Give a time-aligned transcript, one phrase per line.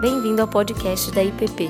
[0.00, 1.68] Bem-vindo ao podcast da IPP.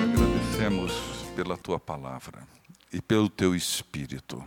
[0.00, 0.92] Agradecemos
[1.34, 2.46] pela tua palavra
[2.92, 4.44] e pelo teu espírito.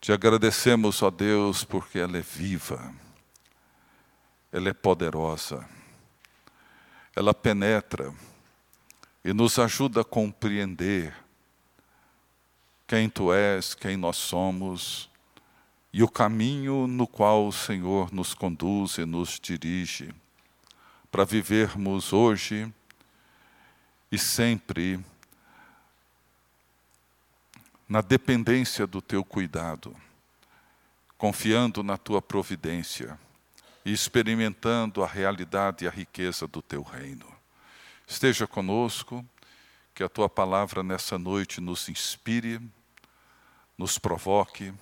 [0.00, 2.92] Te agradecemos, ó Deus, porque ela é viva,
[4.50, 5.64] ela é poderosa,
[7.14, 8.12] ela penetra
[9.24, 11.14] e nos ajuda a compreender
[12.84, 15.08] quem tu és, quem nós somos
[15.96, 20.12] e o caminho no qual o Senhor nos conduz e nos dirige
[21.08, 22.68] para vivermos hoje
[24.10, 24.98] e sempre
[27.88, 29.96] na dependência do teu cuidado,
[31.16, 33.16] confiando na tua providência
[33.84, 37.26] e experimentando a realidade e a riqueza do teu reino.
[38.04, 39.24] Esteja conosco,
[39.94, 42.60] que a tua palavra nessa noite nos inspire,
[43.78, 44.74] nos provoque,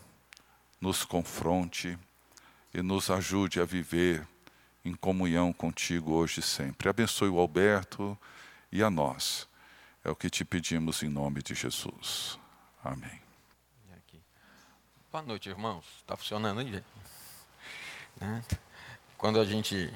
[0.82, 1.96] nos confronte
[2.74, 4.26] e nos ajude a viver
[4.84, 6.88] em comunhão contigo hoje e sempre.
[6.88, 8.18] Abençoe o Alberto
[8.72, 9.48] e a nós.
[10.04, 12.36] É o que te pedimos em nome de Jesus.
[12.82, 13.22] Amém.
[15.12, 15.84] Boa noite, irmãos.
[15.98, 16.82] Está funcionando aí?
[18.20, 18.42] Né?
[19.16, 19.92] Quando a gente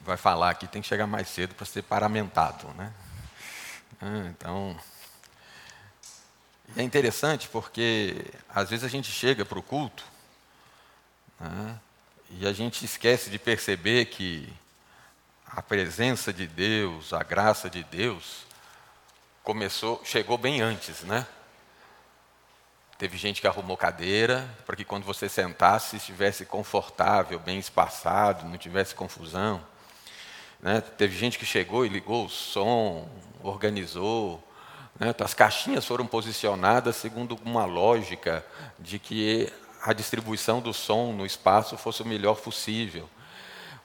[0.00, 2.68] vai falar aqui, tem que chegar mais cedo para ser paramentado.
[2.68, 2.94] Né?
[4.00, 4.80] Ah, então,
[6.76, 10.13] é interessante porque às vezes a gente chega para o culto
[11.48, 11.78] né,
[12.30, 14.52] e a gente esquece de perceber que
[15.46, 18.44] a presença de Deus, a graça de Deus,
[19.42, 21.26] começou, chegou bem antes, né?
[22.98, 28.56] Teve gente que arrumou cadeira para que quando você sentasse estivesse confortável, bem espaçado, não
[28.56, 29.60] tivesse confusão.
[30.60, 30.80] Né?
[30.80, 33.08] Teve gente que chegou e ligou o som,
[33.42, 34.42] organizou.
[34.98, 35.14] Né?
[35.22, 38.46] As caixinhas foram posicionadas segundo uma lógica
[38.78, 39.52] de que
[39.84, 43.06] a distribuição do som no espaço fosse o melhor possível.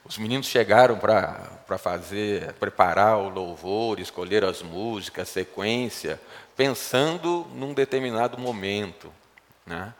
[0.02, 6.18] Os meninos chegaram para fazer, preparar o louvor, escolher as músicas, sequência,
[6.56, 9.12] pensando num determinado momento.
[9.66, 9.92] Né?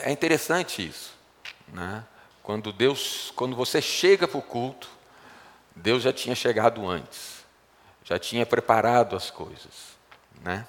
[0.00, 1.14] É interessante isso.
[1.68, 2.04] Né?
[2.42, 4.86] Quando Deus, quando você chega para o culto,
[5.74, 7.42] Deus já tinha chegado antes,
[8.04, 9.96] já tinha preparado as coisas.
[10.42, 10.68] Né?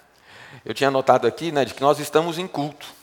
[0.63, 3.00] Eu tinha notado aqui né, de que nós estamos em culto.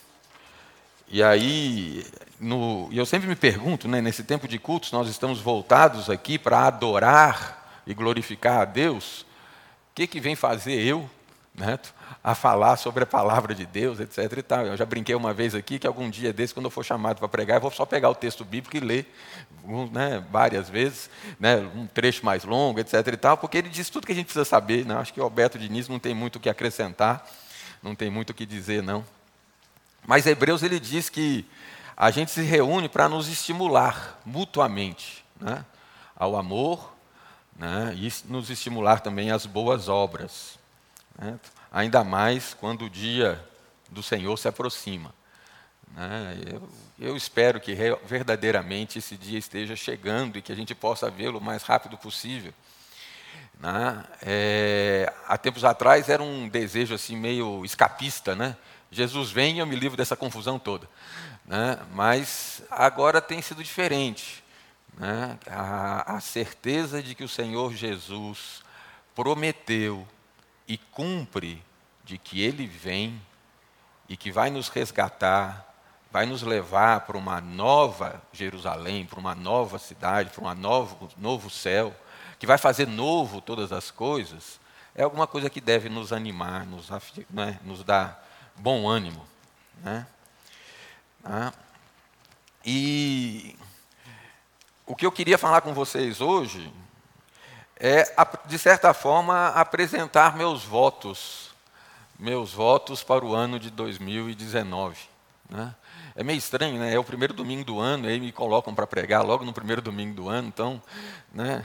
[1.11, 2.05] E aí,
[2.39, 6.67] no, eu sempre me pergunto, né, nesse tempo de cultos, nós estamos voltados aqui para
[6.67, 9.21] adorar e glorificar a Deus.
[9.21, 9.25] O
[9.95, 11.09] que, que vem fazer eu
[11.55, 11.79] né,
[12.23, 14.37] a falar sobre a palavra de Deus, etc.
[14.37, 14.65] E tal.
[14.67, 17.27] Eu já brinquei uma vez aqui que algum dia desse, quando eu for chamado para
[17.27, 19.13] pregar, eu vou só pegar o texto bíblico e ler
[19.91, 21.09] né, várias vezes,
[21.39, 22.93] né, um trecho mais longo, etc.
[23.07, 24.85] E tal, porque ele diz tudo que a gente precisa saber.
[24.85, 24.95] Né?
[24.95, 27.27] Acho que o Alberto Diniz não tem muito o que acrescentar,
[27.81, 29.03] não tem muito o que dizer, não.
[30.05, 31.45] Mas Hebreus ele diz que
[31.95, 35.65] a gente se reúne para nos estimular mutuamente né,
[36.15, 36.95] ao amor
[37.57, 40.57] né, e nos estimular também às boas obras.
[41.17, 41.37] Né,
[41.71, 43.45] ainda mais quando o dia
[43.89, 45.13] do Senhor se aproxima.
[45.93, 51.09] Né, eu, eu espero que verdadeiramente esse dia esteja chegando e que a gente possa
[51.09, 52.53] vê-lo o mais rápido possível.
[53.59, 54.05] Né?
[54.21, 58.55] É, há tempos atrás era um desejo assim meio escapista, né?
[58.91, 60.89] Jesus vem e eu me livro dessa confusão toda.
[61.45, 61.79] Né?
[61.93, 64.43] Mas agora tem sido diferente.
[64.97, 65.37] Né?
[65.47, 68.63] A, a certeza de que o Senhor Jesus
[69.15, 70.07] prometeu
[70.67, 71.63] e cumpre
[72.03, 73.21] de que Ele vem
[74.07, 75.65] e que vai nos resgatar,
[76.11, 81.49] vai nos levar para uma nova Jerusalém, para uma nova cidade, para um novo, novo
[81.49, 81.95] céu,
[82.39, 84.59] que vai fazer novo todas as coisas,
[84.95, 86.89] é alguma coisa que deve nos animar, nos,
[87.29, 88.27] né, nos dar
[88.59, 89.25] bom ânimo.
[89.83, 90.05] Né?
[91.23, 91.53] Ah,
[92.65, 93.57] e
[94.85, 96.71] o que eu queria falar com vocês hoje
[97.79, 98.03] é,
[98.45, 101.51] de certa forma, apresentar meus votos,
[102.19, 104.97] meus votos para o ano de 2019.
[105.49, 105.73] Né?
[106.13, 106.93] É meio estranho, né?
[106.93, 110.13] É o primeiro domingo do ano, aí me colocam para pregar logo no primeiro domingo
[110.13, 110.81] do ano, então,
[111.31, 111.63] né?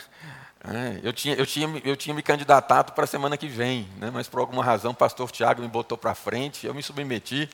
[0.67, 4.11] É, eu, tinha, eu, tinha, eu tinha me candidatado para a semana que vem, né,
[4.11, 7.51] mas por alguma razão o pastor Tiago me botou para frente, eu me submeti.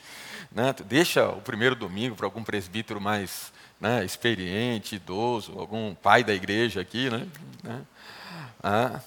[0.49, 6.33] Né, deixa o primeiro domingo para algum presbítero mais né, experiente, idoso, algum pai da
[6.33, 7.09] igreja aqui.
[7.09, 7.27] Né,
[7.61, 7.81] né.
[8.63, 9.01] ah,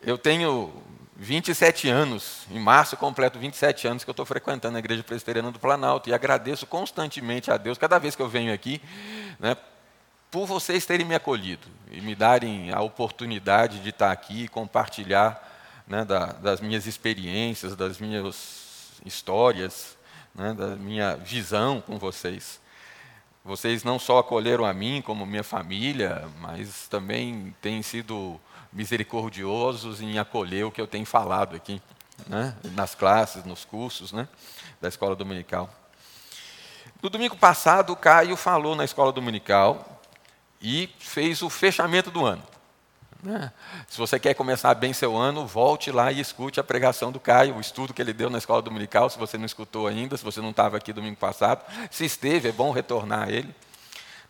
[0.00, 0.72] eu tenho
[1.16, 5.58] 27 anos, em março completo 27 anos que eu estou frequentando a Igreja Presbiteriana do
[5.58, 8.80] Planalto e agradeço constantemente a Deus, cada vez que eu venho aqui,
[9.38, 9.56] né,
[10.32, 15.38] por vocês terem me acolhido e me darem a oportunidade de estar aqui e compartilhar
[15.86, 19.94] né, da, das minhas experiências, das minhas histórias,
[20.34, 22.58] né, da minha visão com vocês.
[23.44, 28.40] Vocês não só acolheram a mim como minha família, mas também têm sido
[28.72, 31.82] misericordiosos em acolher o que eu tenho falado aqui,
[32.26, 32.56] né?
[32.72, 34.26] nas classes, nos cursos né?
[34.80, 35.68] da escola dominical.
[37.02, 39.92] No domingo passado, o Caio falou na escola dominical
[40.62, 42.42] e fez o fechamento do ano.
[43.22, 43.52] Né?
[43.86, 47.56] Se você quer começar bem seu ano, volte lá e escute a pregação do Caio,
[47.56, 50.40] o estudo que ele deu na escola dominical, se você não escutou ainda, se você
[50.40, 51.64] não estava aqui domingo passado.
[51.90, 53.54] Se esteve, é bom retornar a ele.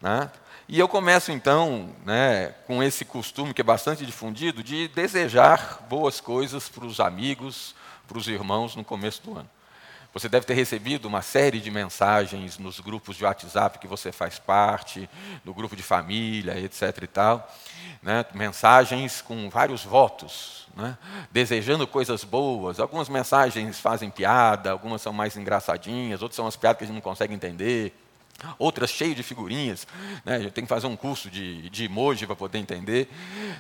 [0.00, 0.31] Né?
[0.69, 6.20] E eu começo então né, com esse costume que é bastante difundido de desejar boas
[6.20, 7.75] coisas para os amigos,
[8.06, 9.50] para os irmãos no começo do ano.
[10.12, 14.38] Você deve ter recebido uma série de mensagens nos grupos de WhatsApp que você faz
[14.38, 15.09] parte,
[15.44, 17.03] no grupo de família, etc.
[17.03, 17.49] e tal
[18.03, 20.99] né, mensagens com vários votos, né,
[21.31, 22.81] desejando coisas boas.
[22.81, 26.97] Algumas mensagens fazem piada, algumas são mais engraçadinhas, outras são as piadas que a gente
[26.97, 27.94] não consegue entender.
[28.59, 29.87] Outras cheias de figurinhas,
[30.25, 30.37] né?
[30.37, 33.09] eu tenho que fazer um curso de, de emoji para poder entender.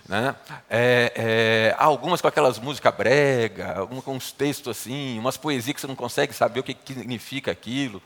[0.08, 0.34] Né?
[0.68, 5.80] É, é, algumas com aquelas músicas brega, algumas com uns textos assim, umas poesias que
[5.80, 8.02] você não consegue saber o que, que significa aquilo.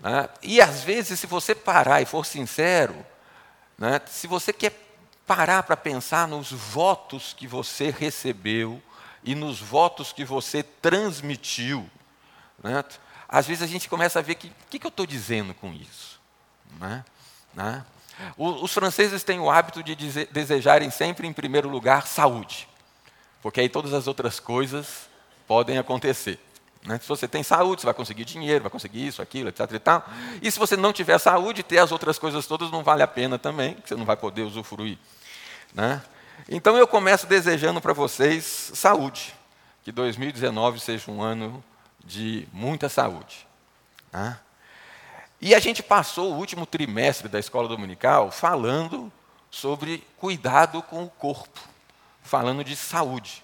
[0.00, 0.28] Né?
[0.42, 2.94] E às vezes, se você parar e for sincero,
[3.78, 4.00] né?
[4.06, 4.72] se você quer
[5.26, 8.82] parar para pensar nos votos que você recebeu
[9.24, 11.88] e nos votos que você transmitiu.
[12.62, 12.84] Né?
[13.32, 15.72] Às vezes a gente começa a ver que o que, que, eu estou dizendo com
[15.72, 16.20] isso.
[16.78, 17.02] Né?
[17.54, 17.82] Né?
[18.36, 22.68] os franceses têm o hábito de dizer, desejarem sempre, em primeiro lugar, saúde,
[23.40, 25.08] porque aí todas as outras coisas
[25.46, 26.38] podem acontecer.
[26.84, 26.98] Né?
[26.98, 29.72] Se você tem saúde, você vai conseguir dinheiro, vai conseguir isso, aquilo, etc.
[29.72, 30.06] E, tal.
[30.42, 33.38] e se você não tiver saúde, ter as outras coisas todas não vale a pena
[33.38, 34.98] também, você não vai poder usufruir.
[35.72, 36.02] Né?
[36.50, 39.34] Então eu começo desejando para vocês saúde,
[39.82, 41.64] que 2019 seja um ano
[42.04, 43.46] de muita saúde.
[44.12, 44.38] Né?
[45.40, 49.12] E a gente passou o último trimestre da escola dominical falando
[49.50, 51.60] sobre cuidado com o corpo,
[52.22, 53.42] falando de saúde,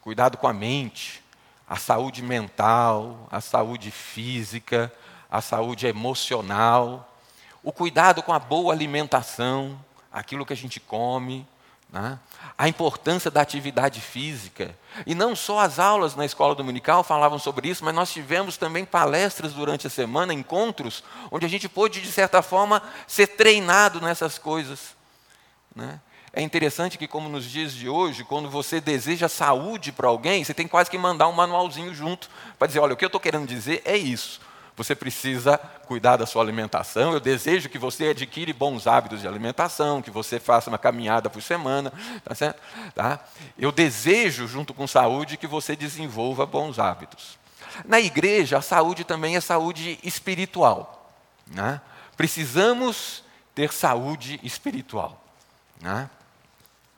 [0.00, 1.22] cuidado com a mente,
[1.68, 4.92] a saúde mental, a saúde física,
[5.30, 7.20] a saúde emocional,
[7.62, 9.78] o cuidado com a boa alimentação,
[10.10, 11.46] aquilo que a gente come,
[11.90, 12.18] né?
[12.56, 14.76] a importância da atividade física.
[15.06, 18.84] E não só as aulas na escola dominical falavam sobre isso, mas nós tivemos também
[18.84, 24.38] palestras durante a semana, encontros, onde a gente pôde, de certa forma, ser treinado nessas
[24.38, 24.96] coisas.
[25.74, 26.00] Né?
[26.32, 30.52] É interessante que, como nos dias de hoje, quando você deseja saúde para alguém, você
[30.52, 33.46] tem quase que mandar um manualzinho junto para dizer: olha, o que eu estou querendo
[33.46, 34.40] dizer é isso.
[34.78, 37.12] Você precisa cuidar da sua alimentação.
[37.12, 41.42] Eu desejo que você adquire bons hábitos de alimentação, que você faça uma caminhada por
[41.42, 41.92] semana,
[42.22, 42.62] tá certo?
[42.94, 43.18] Tá?
[43.58, 47.36] Eu desejo, junto com saúde, que você desenvolva bons hábitos.
[47.84, 51.12] Na igreja, a saúde também é saúde espiritual.
[51.48, 51.80] Né?
[52.16, 53.24] Precisamos
[53.56, 55.20] ter saúde espiritual.
[55.80, 56.08] Né?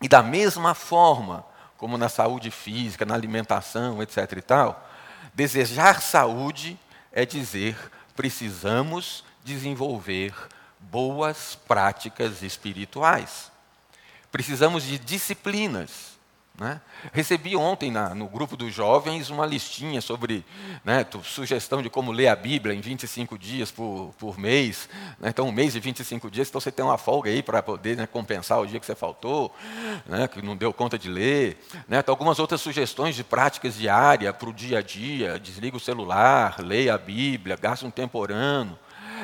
[0.02, 1.46] E da mesma forma,
[1.78, 4.32] como na saúde física, na alimentação, etc.
[4.36, 4.86] e tal,
[5.32, 6.78] desejar saúde
[7.12, 7.76] é dizer
[8.14, 10.34] precisamos desenvolver
[10.78, 13.50] boas práticas espirituais.
[14.30, 16.18] Precisamos de disciplinas.
[16.58, 16.78] Né?
[17.12, 20.44] Recebi ontem na, no grupo dos jovens uma listinha sobre
[20.84, 24.86] né, sugestão de como ler a Bíblia em 25 dias por, por mês.
[25.18, 25.30] Né?
[25.30, 28.06] Então, um mês de 25 dias, então você tem uma folga aí para poder né,
[28.06, 29.54] compensar o dia que você faltou,
[30.04, 31.58] né, que não deu conta de ler.
[31.88, 32.00] Né?
[32.00, 36.56] Então, algumas outras sugestões de práticas diárias para o dia a dia: desliga o celular,
[36.60, 38.78] leia a Bíblia, gasta um tempo orando.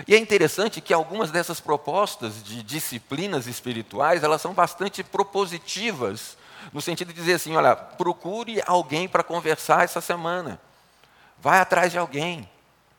[0.09, 6.37] E é interessante que algumas dessas propostas de disciplinas espirituais, elas são bastante propositivas
[6.73, 10.61] no sentido de dizer assim: olha, procure alguém para conversar essa semana.
[11.39, 12.49] Vai atrás de alguém.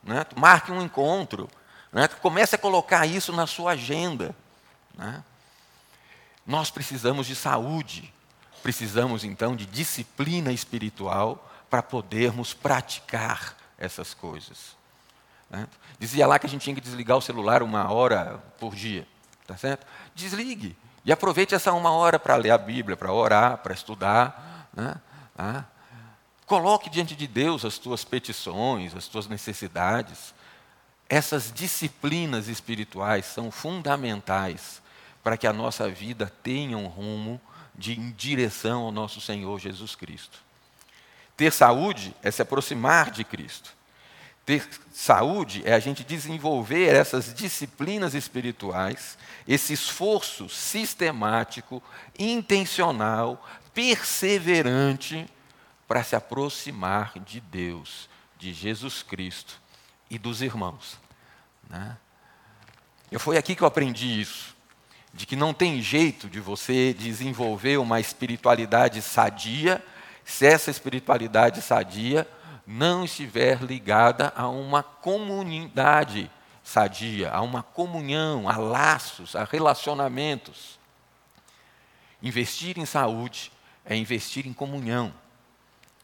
[0.03, 0.25] Né?
[0.35, 1.49] Marque um encontro.
[1.91, 2.07] Né?
[2.07, 4.35] Comece a colocar isso na sua agenda.
[4.95, 5.23] Né?
[6.45, 8.13] Nós precisamos de saúde.
[8.63, 14.75] Precisamos então de disciplina espiritual para podermos praticar essas coisas.
[15.49, 15.67] Né?
[15.99, 19.07] Dizia lá que a gente tinha que desligar o celular uma hora por dia.
[19.45, 19.85] Tá certo?
[20.13, 20.75] Desligue.
[21.07, 24.67] E aproveite essa uma hora para ler a Bíblia, para orar, para estudar.
[24.73, 24.93] Né?
[25.37, 25.63] Ah.
[26.45, 30.35] Coloque diante de Deus as tuas petições, as tuas necessidades.
[31.07, 34.81] Essas disciplinas espirituais são fundamentais
[35.23, 37.39] para que a nossa vida tenha um rumo
[37.73, 40.39] de direção ao nosso Senhor Jesus Cristo.
[41.37, 43.76] Ter saúde é se aproximar de Cristo.
[44.47, 51.83] Ter saúde é a gente desenvolver essas disciplinas espirituais, esse esforço sistemático,
[52.17, 55.27] intencional, perseverante
[55.85, 58.07] para se aproximar de Deus,
[58.39, 59.59] de Jesus Cristo
[60.09, 60.97] e dos irmãos.
[61.69, 61.97] Né?
[63.11, 64.55] Eu foi aqui que eu aprendi isso,
[65.13, 69.83] de que não tem jeito de você desenvolver uma espiritualidade sadia
[70.23, 72.25] se essa espiritualidade sadia
[72.67, 76.29] não estiver ligada a uma comunidade
[76.61, 80.77] sadia, a uma comunhão, a laços, a relacionamentos.
[82.21, 83.53] Investir em saúde
[83.85, 85.13] é investir em comunhão.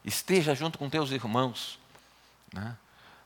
[0.02, 1.78] Esteja junto com teus irmãos.
[2.50, 2.74] Né?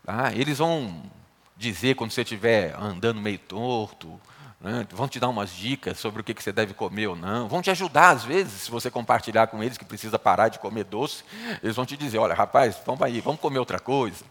[0.05, 1.09] Ah, eles vão
[1.57, 4.21] dizer quando você estiver andando meio torto,
[4.61, 4.87] né?
[4.91, 7.71] vão te dar umas dicas sobre o que você deve comer ou não, vão te
[7.71, 11.25] ajudar às vezes, se você compartilhar com eles que precisa parar de comer doce,
[11.63, 14.25] eles vão te dizer, olha rapaz, vamos aí, vamos comer outra coisa,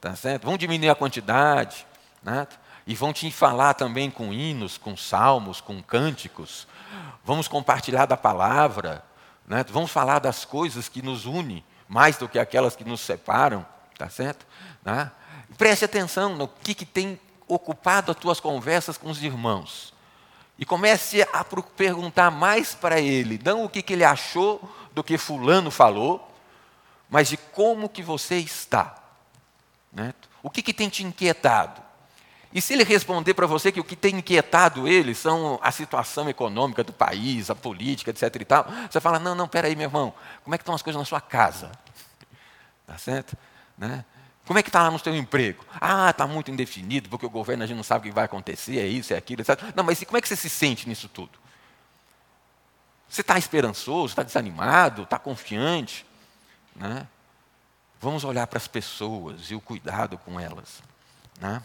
[0.00, 0.44] tá certo?
[0.44, 1.86] Vão diminuir a quantidade,
[2.22, 2.46] né?
[2.86, 6.66] e vão te falar também com hinos, com salmos, com cânticos,
[7.24, 9.04] vamos compartilhar da palavra,
[9.46, 9.64] né?
[9.68, 13.64] vamos falar das coisas que nos unem, mais do que aquelas que nos separam,
[13.98, 14.46] tá certo?
[14.84, 15.10] Né?
[15.56, 17.18] Preste atenção no que, que tem
[17.54, 19.92] ocupado as tuas conversas com os irmãos.
[20.58, 21.44] E comece a
[21.76, 24.60] perguntar mais para ele, não o que, que ele achou
[24.92, 26.30] do que fulano falou,
[27.08, 28.94] mas de como que você está.
[29.92, 30.14] Né?
[30.42, 31.82] O que, que tem te inquietado?
[32.52, 36.28] E se ele responder para você que o que tem inquietado ele são a situação
[36.28, 38.34] econômica do país, a política, etc.
[38.40, 40.98] e tal, você fala, não, não, peraí, meu irmão, como é que estão as coisas
[40.98, 41.70] na sua casa?
[42.86, 43.36] Tá certo?
[43.78, 44.04] Né?
[44.46, 45.64] Como é que está lá no seu emprego?
[45.80, 48.78] Ah, está muito indefinido, porque o governo a gente não sabe o que vai acontecer,
[48.78, 49.72] é isso, é aquilo, etc.
[49.76, 51.38] Não, mas como é que você se sente nisso tudo?
[53.08, 56.06] Você está esperançoso, está desanimado, está confiante?
[56.74, 57.06] Né?
[58.00, 60.82] Vamos olhar para as pessoas e o cuidado com elas.
[61.40, 61.62] Né?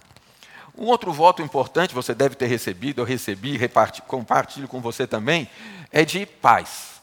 [0.77, 3.59] Um outro voto importante, você deve ter recebido, eu recebi,
[4.07, 5.49] compartilho com você também,
[5.91, 7.01] é de paz.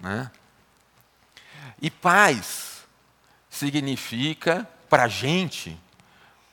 [0.00, 0.30] Né?
[1.80, 2.77] E paz
[3.58, 5.78] significa, para a gente,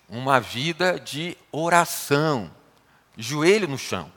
[0.10, 2.52] uma vida de oração,
[3.16, 4.12] joelho no chão.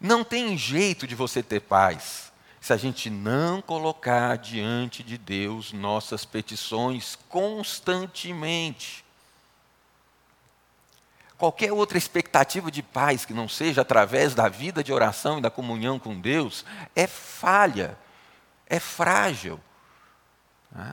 [0.00, 5.72] Não tem jeito de você ter paz se a gente não colocar diante de Deus
[5.72, 9.04] nossas petições constantemente.
[11.38, 15.50] Qualquer outra expectativa de paz que não seja através da vida de oração e da
[15.50, 17.98] comunhão com Deus é falha,
[18.66, 19.58] é frágil.
[20.70, 20.92] Né?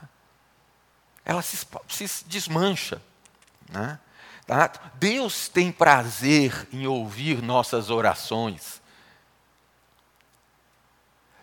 [1.28, 3.00] Ela se, se desmancha.
[3.68, 3.98] Né?
[4.46, 4.72] Tá?
[4.94, 8.80] Deus tem prazer em ouvir nossas orações.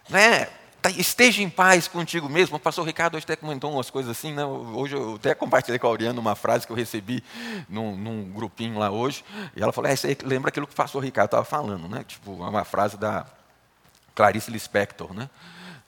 [0.09, 0.49] Né?
[0.97, 2.57] Esteja em paz contigo mesmo.
[2.57, 4.33] O pastor Ricardo hoje até comentou umas coisas assim.
[4.33, 4.43] Né?
[4.43, 7.23] Hoje eu até compartilhei com a Oriana uma frase que eu recebi
[7.69, 9.23] num, num grupinho lá hoje.
[9.55, 11.87] E ela falou: é, lembra aquilo que o pastor Ricardo estava falando.
[11.87, 12.03] Né?
[12.07, 13.27] Tipo, uma frase da
[14.15, 15.13] Clarice Lispector.
[15.13, 15.29] Né?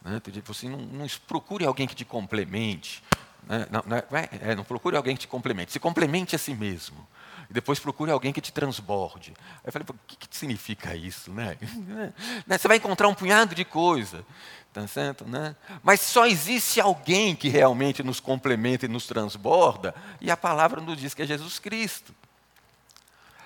[0.04, 0.20] Né?
[0.20, 3.04] Tipo assim, não, não procure alguém que te complemente.
[3.48, 3.66] Né?
[3.70, 5.72] Não, não, é, é, não procure alguém que te complemente.
[5.72, 7.08] Se complemente a si mesmo.
[7.50, 9.34] E depois procure alguém que te transborde.
[9.40, 11.32] Aí eu falei, o que, que significa isso?
[11.32, 11.58] Né?
[12.46, 12.58] né?
[12.58, 14.26] Você vai encontrar um punhado de coisa.
[14.74, 15.56] Tá certo, né?
[15.82, 21.00] Mas só existe alguém que realmente nos complementa e nos transborda, e a palavra nos
[21.00, 22.14] diz que é Jesus Cristo.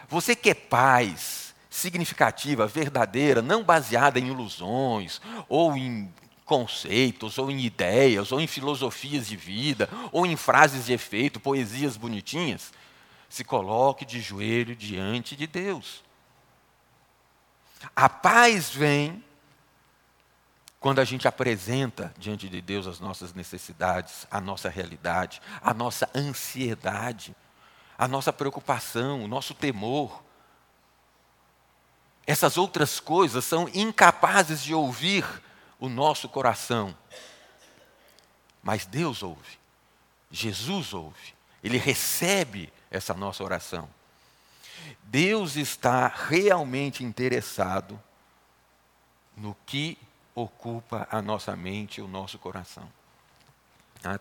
[0.10, 6.14] Você quer paz significativa, verdadeira, não baseada em ilusões ou em
[6.52, 11.96] conceitos, ou em ideias, ou em filosofias de vida, ou em frases de efeito, poesias
[11.96, 12.74] bonitinhas,
[13.30, 16.04] se coloque de joelho diante de Deus.
[17.96, 19.24] A paz vem
[20.78, 26.10] quando a gente apresenta diante de Deus as nossas necessidades, a nossa realidade, a nossa
[26.14, 27.34] ansiedade,
[27.98, 30.22] a nossa preocupação, o nosso temor.
[32.28, 35.24] Essas outras coisas são incapazes de ouvir
[35.82, 36.96] o nosso coração.
[38.64, 39.60] Mas Deus ouve,
[40.30, 41.34] Jesus ouve,
[41.64, 43.90] Ele recebe essa nossa oração.
[45.04, 48.02] Deus está realmente interessado
[49.36, 49.98] no que
[50.36, 52.88] ocupa a nossa mente e o nosso coração.
[54.02, 54.20] Tá?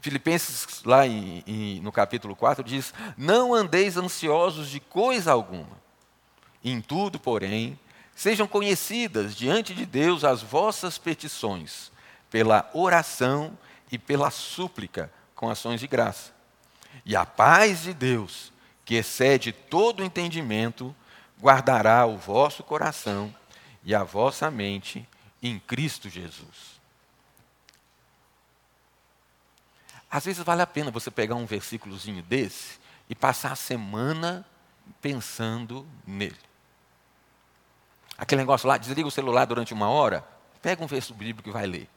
[0.00, 5.76] Filipenses, lá em, em, no capítulo 4, diz: Não andeis ansiosos de coisa alguma,
[6.64, 7.78] em tudo, porém,
[8.22, 11.90] Sejam conhecidas diante de Deus as vossas petições,
[12.30, 13.58] pela oração
[13.90, 16.32] e pela súplica, com ações de graça.
[17.04, 18.52] E a paz de Deus,
[18.84, 20.94] que excede todo entendimento,
[21.40, 23.34] guardará o vosso coração
[23.82, 25.04] e a vossa mente
[25.42, 26.80] em Cristo Jesus.
[30.08, 32.78] Às vezes vale a pena você pegar um versículozinho desse
[33.10, 34.46] e passar a semana
[35.00, 36.51] pensando nele.
[38.22, 40.24] Aquele negócio lá, desliga o celular durante uma hora,
[40.62, 41.88] pega um verso bíblico e vai ler.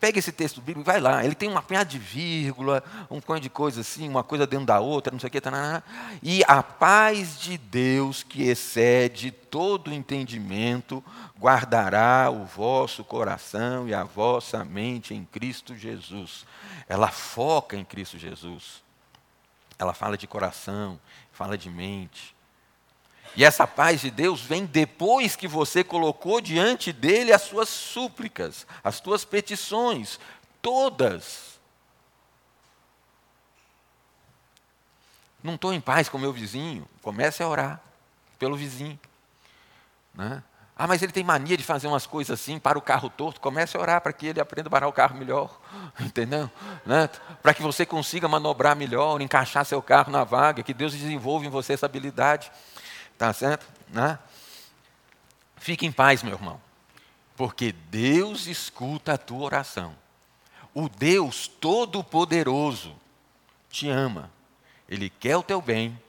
[0.00, 1.22] Pega esse texto bíblico, vai lá.
[1.22, 4.80] Ele tem uma punhada de vírgula, um punhado de coisa assim, uma coisa dentro da
[4.80, 5.38] outra, não sei o que.
[5.38, 5.82] Tá,
[6.22, 11.04] e a paz de Deus, que excede todo entendimento,
[11.38, 16.46] guardará o vosso coração e a vossa mente em Cristo Jesus.
[16.88, 18.82] Ela foca em Cristo Jesus.
[19.78, 20.98] Ela fala de coração,
[21.30, 22.34] fala de mente.
[23.36, 28.66] E essa paz de Deus vem depois que você colocou diante dele as suas súplicas,
[28.82, 30.18] as suas petições,
[30.60, 31.58] todas.
[35.42, 37.80] Não estou em paz com meu vizinho, comece a orar
[38.38, 38.98] pelo vizinho.
[40.14, 40.42] Né?
[40.82, 43.38] Ah, mas ele tem mania de fazer umas coisas assim para o carro torto.
[43.38, 45.60] Comece a orar para que ele aprenda a parar o carro melhor.
[46.00, 46.50] Entendeu?
[46.86, 47.06] Né?
[47.42, 51.50] Para que você consiga manobrar melhor, encaixar seu carro na vaga, que Deus desenvolva em
[51.50, 52.50] você essa habilidade.
[53.20, 53.66] Tá certo?
[53.90, 54.18] Né?
[55.58, 56.58] Fique em paz, meu irmão,
[57.36, 59.94] porque Deus escuta a tua oração.
[60.72, 62.96] O Deus Todo-Poderoso
[63.68, 64.30] te ama,
[64.88, 66.00] Ele quer o teu bem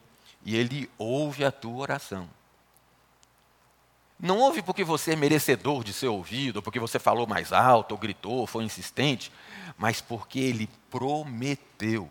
[0.45, 2.29] e Ele ouve a tua oração.
[4.17, 7.97] Não ouve porque você é merecedor de ser ouvido, porque você falou mais alto, ou
[7.97, 9.33] gritou, foi insistente,
[9.77, 12.09] mas porque Ele prometeu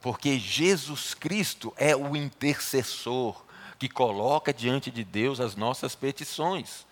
[0.00, 3.44] porque Jesus Cristo é o intercessor
[3.78, 6.86] que coloca diante de Deus as nossas petições.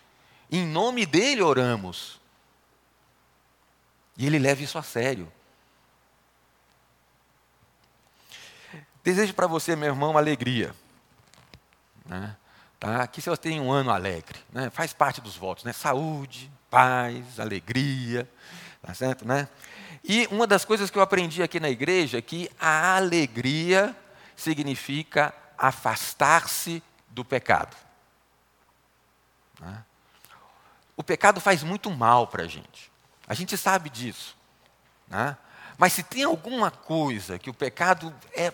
[0.51, 2.21] Em nome dele oramos.
[4.17, 5.31] E ele leva isso a sério.
[9.03, 10.75] Desejo para você, meu irmão, alegria.
[12.07, 12.37] Né?
[12.79, 13.07] Tá?
[13.07, 14.39] Que você tenha um ano alegre.
[14.53, 14.71] Né?
[14.71, 15.65] Faz parte dos votos.
[15.65, 15.73] Né?
[15.73, 18.29] Saúde, paz, alegria.
[18.81, 19.49] Tá certo, né?
[20.07, 23.97] E uma das coisas que eu aprendi aqui na igreja é que a alegria
[24.37, 27.75] significa afastar-se do pecado.
[29.59, 29.83] Né?
[30.95, 32.93] O pecado faz muito mal para a gente.
[33.27, 34.37] A gente sabe disso.
[35.09, 35.37] Né?
[35.79, 38.53] Mas se tem alguma coisa que o pecado é,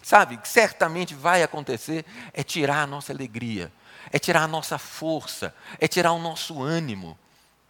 [0.00, 3.72] sabe, que certamente vai acontecer, é tirar a nossa alegria,
[4.12, 7.18] é tirar a nossa força, é tirar o nosso ânimo.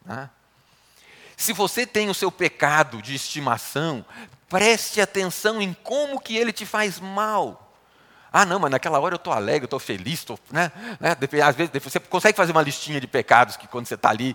[0.04, 0.28] Né?
[1.36, 4.04] Se você tem o seu pecado de estimação,
[4.48, 7.62] preste atenção em como que ele te faz mal.
[8.32, 10.72] Ah, não, mas naquela hora eu estou alegre, estou feliz, tô, né?
[11.00, 11.16] né?
[11.42, 14.34] Às vezes você consegue fazer uma listinha de pecados que quando você está ali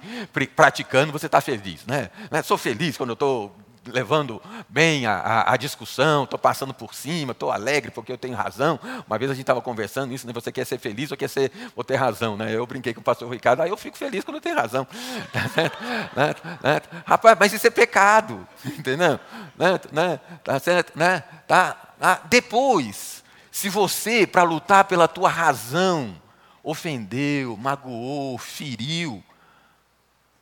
[0.55, 1.85] praticando, você está feliz.
[1.85, 2.09] Né?
[2.29, 2.41] né?
[2.41, 7.31] Sou feliz quando eu estou levando bem a, a, a discussão, estou passando por cima,
[7.31, 8.79] estou alegre porque eu tenho razão.
[9.07, 10.33] Uma vez a gente estava conversando isso, né?
[10.33, 12.37] você quer ser feliz ou quer ser, ou ter razão?
[12.37, 12.55] Né?
[12.55, 14.87] Eu brinquei com o pastor Ricardo, aí eu fico feliz quando eu tenho razão.
[16.15, 16.35] né?
[16.61, 16.81] né?
[17.05, 19.19] Rapaz, mas isso é pecado, entendeu?
[19.57, 19.79] Né?
[19.91, 20.19] Né?
[20.43, 20.97] Tá certo?
[20.97, 21.23] Né?
[21.47, 21.75] Tá?
[21.99, 26.15] Ah, depois, se você, para lutar pela tua razão,
[26.63, 29.23] ofendeu, magoou, feriu,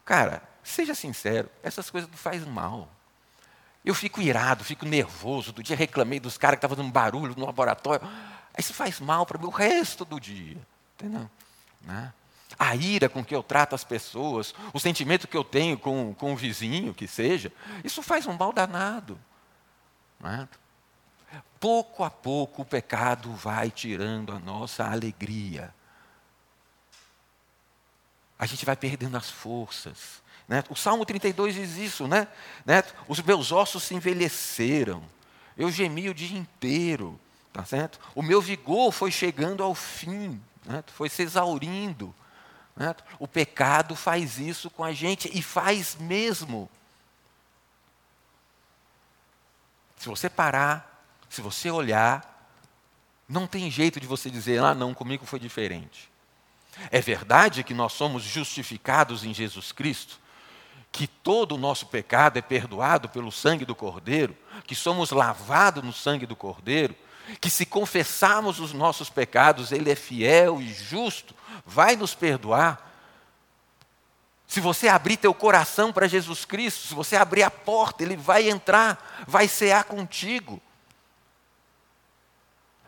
[0.03, 2.89] cara, seja sincero, essas coisas não fazem mal.
[3.83, 5.51] Eu fico irado, fico nervoso.
[5.53, 8.07] Do dia reclamei dos caras que estavam fazendo barulho no laboratório.
[8.57, 10.57] Isso faz mal para mim o resto do dia.
[10.95, 11.29] Entendeu?
[11.81, 12.13] Né?
[12.57, 16.33] A ira com que eu trato as pessoas, o sentimento que eu tenho com, com
[16.33, 17.51] o vizinho, que seja,
[17.83, 19.17] isso faz um mal danado.
[20.19, 20.47] Né?
[21.59, 25.73] Pouco a pouco o pecado vai tirando a nossa alegria.
[28.37, 30.21] A gente vai perdendo as forças.
[30.49, 30.63] Né?
[30.67, 32.27] O Salmo 32 diz isso, né?
[32.65, 32.83] né?
[33.07, 35.03] Os meus ossos se envelheceram.
[35.55, 37.17] Eu gemi o dia inteiro.
[37.53, 37.99] Tá certo?
[38.15, 40.83] O meu vigor foi chegando ao fim, né?
[40.87, 42.13] foi se exaurindo.
[42.75, 42.95] Né?
[43.17, 46.69] O pecado faz isso com a gente e faz mesmo.
[49.97, 52.49] Se você parar, se você olhar,
[53.27, 56.09] não tem jeito de você dizer, ah, não, comigo foi diferente.
[56.91, 60.19] É verdade que nós somos justificados em Jesus Cristo,
[60.91, 65.93] que todo o nosso pecado é perdoado pelo sangue do Cordeiro, que somos lavados no
[65.93, 66.95] sangue do Cordeiro,
[67.39, 72.87] que se confessarmos os nossos pecados, Ele é fiel e justo, vai nos perdoar.
[74.47, 78.49] Se você abrir teu coração para Jesus Cristo, se você abrir a porta, Ele vai
[78.49, 80.59] entrar, vai cear contigo.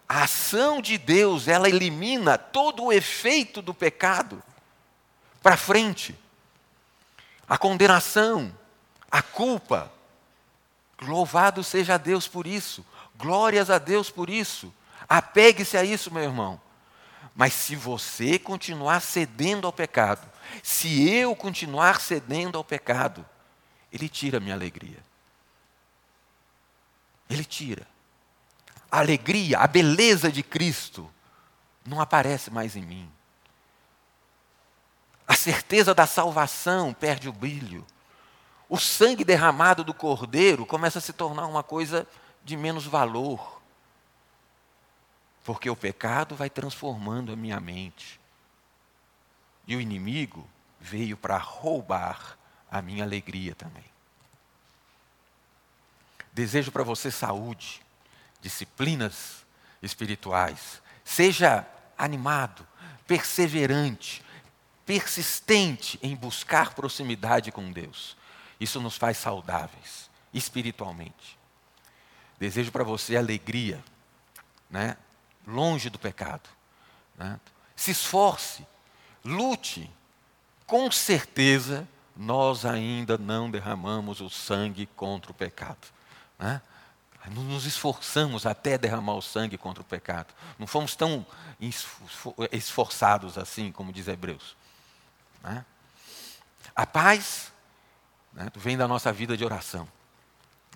[0.09, 4.41] A ação de Deus, ela elimina todo o efeito do pecado
[5.41, 6.17] para frente
[7.51, 8.57] a condenação,
[9.11, 9.91] a culpa.
[11.01, 12.85] Louvado seja Deus por isso.
[13.17, 14.73] Glórias a Deus por isso.
[15.09, 16.61] Apegue-se a isso, meu irmão.
[17.35, 20.25] Mas se você continuar cedendo ao pecado,
[20.63, 23.25] se eu continuar cedendo ao pecado,
[23.91, 24.99] ele tira a minha alegria.
[27.29, 27.85] Ele tira.
[28.89, 31.11] A alegria, a beleza de Cristo
[31.85, 33.11] não aparece mais em mim.
[35.31, 37.87] A certeza da salvação perde o brilho.
[38.67, 42.05] o sangue derramado do cordeiro começa a se tornar uma coisa
[42.43, 43.61] de menos valor.
[45.45, 48.19] Porque o pecado vai transformando a minha mente.
[49.65, 50.45] E o inimigo
[50.81, 52.37] veio para roubar
[52.69, 53.85] a minha alegria também.
[56.33, 57.81] Desejo para você saúde,
[58.41, 59.45] disciplinas
[59.81, 60.81] espirituais.
[61.05, 61.65] Seja
[61.97, 62.67] animado,
[63.07, 64.21] perseverante,
[64.91, 68.17] persistente em buscar proximidade com Deus.
[68.59, 71.39] Isso nos faz saudáveis espiritualmente.
[72.37, 73.81] Desejo para você alegria,
[74.69, 74.97] né?
[75.47, 76.49] longe do pecado.
[77.17, 77.39] Né?
[77.73, 78.67] Se esforce,
[79.23, 79.89] lute.
[80.67, 85.87] Com certeza, nós ainda não derramamos o sangue contra o pecado.
[86.37, 86.61] Né?
[87.29, 90.33] Nos esforçamos até derramar o sangue contra o pecado.
[90.59, 91.25] Não fomos tão
[92.51, 94.59] esforçados assim, como diz Hebreus.
[95.43, 95.65] Né?
[96.75, 97.51] A paz
[98.33, 99.87] né, vem da nossa vida de oração.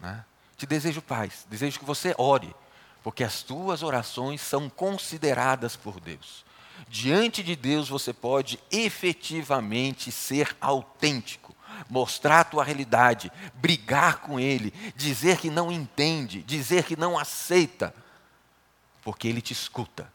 [0.02, 0.24] Né?
[0.58, 2.56] Te desejo paz, desejo que você ore,
[3.04, 6.46] porque as tuas orações são consideradas por Deus.
[6.88, 11.56] Diante de Deus você pode efetivamente ser autêntico,
[11.90, 17.94] mostrar a tua realidade, brigar com Ele, dizer que não entende, dizer que não aceita,
[19.04, 20.12] porque Ele te escuta.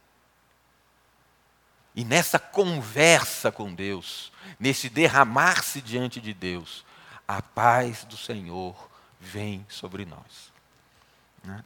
[2.01, 6.83] E nessa conversa com Deus, nesse derramar-se diante de Deus,
[7.29, 8.75] a paz do Senhor
[9.21, 10.51] vem sobre nós.
[11.45, 11.63] Né?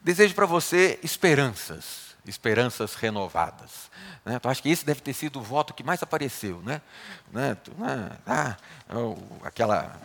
[0.00, 3.88] Desejo para você esperanças, esperanças renovadas.
[4.24, 4.40] Né?
[4.42, 6.60] Eu acho que esse deve ter sido o voto que mais apareceu.
[6.62, 6.82] Né?
[7.30, 7.56] Né?
[7.78, 8.18] né?
[8.26, 8.56] Ah,
[8.88, 9.96] é aquela,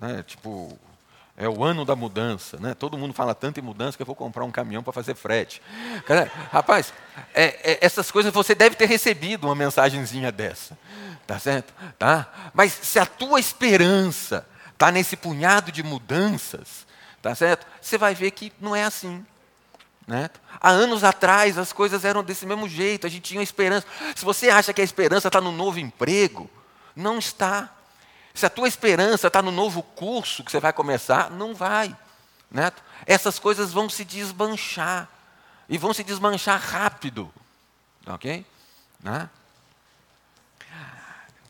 [0.00, 0.24] né?
[0.24, 0.76] tipo,
[1.40, 2.74] é o ano da mudança, né?
[2.74, 5.62] Todo mundo fala tanto em mudança que eu vou comprar um caminhão para fazer frete.
[6.52, 6.92] Rapaz,
[7.32, 10.78] é, é, essas coisas você deve ter recebido uma mensagenzinha dessa,
[11.26, 11.72] tá certo?
[11.98, 12.30] Tá?
[12.52, 16.86] Mas se a tua esperança está nesse punhado de mudanças,
[17.22, 17.66] tá certo?
[17.80, 19.24] Você vai ver que não é assim.
[20.06, 20.28] Né?
[20.60, 23.86] Há anos atrás as coisas eram desse mesmo jeito, a gente tinha esperança.
[24.14, 26.50] Se você acha que a esperança está no novo emprego,
[26.94, 27.70] não está.
[28.40, 31.94] Se a tua esperança está no novo curso que você vai começar, não vai.
[32.50, 32.72] Né?
[33.04, 35.06] Essas coisas vão se desmanchar.
[35.68, 37.30] E vão se desmanchar rápido.
[38.06, 38.46] Ok?
[38.98, 39.28] Né?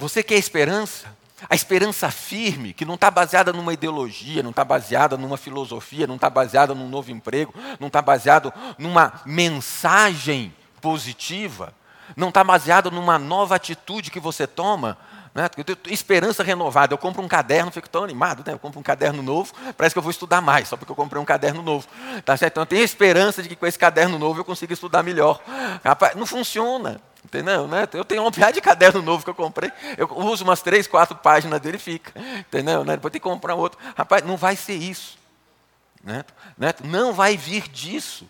[0.00, 1.07] Você quer esperança?
[1.48, 6.16] A esperança firme, que não está baseada numa ideologia, não está baseada numa filosofia, não
[6.16, 11.72] está baseada num novo emprego, não está baseado numa mensagem positiva,
[12.16, 14.98] não está baseada numa nova atitude que você toma,
[15.34, 15.48] né?
[15.56, 16.92] Eu tenho esperança renovada.
[16.92, 18.52] Eu compro um caderno, fico tão animado, né?
[18.52, 21.20] Eu compro um caderno novo, parece que eu vou estudar mais, só porque eu comprei
[21.20, 21.86] um caderno novo.
[22.24, 22.54] Tá certo?
[22.54, 25.40] Então eu tenho esperança de que com esse caderno novo eu consiga estudar melhor.
[25.84, 27.00] Rapaz, não funciona.
[27.24, 27.68] Entendeu?
[27.68, 27.86] Né?
[27.92, 29.70] Eu tenho um piada de caderno novo que eu comprei.
[29.96, 32.12] Eu uso umas três, quatro páginas dele e fica.
[32.18, 32.82] Entendeu?
[32.82, 32.94] Né?
[32.94, 33.78] Depois tem que comprar outro.
[33.94, 35.18] Rapaz, não vai ser isso.
[36.02, 36.24] Né?
[36.56, 36.72] né?
[36.82, 38.26] Não vai vir disso.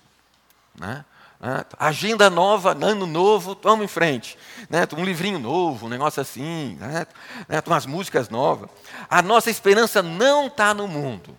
[0.74, 1.04] Né?
[1.40, 1.64] Né?
[1.78, 4.36] Agenda nova, ano novo, vamos em frente.
[4.68, 4.86] Né?
[4.96, 7.06] Um livrinho novo, um negócio assim, né?
[7.48, 7.62] né?
[7.66, 8.68] umas músicas novas.
[9.08, 11.36] A nossa esperança não está no mundo.